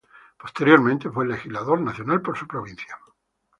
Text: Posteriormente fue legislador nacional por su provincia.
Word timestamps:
Posteriormente 0.39 1.11
fue 1.11 1.27
legislador 1.27 1.79
nacional 1.79 2.23
por 2.23 2.35
su 2.35 2.47
provincia. 2.47 2.97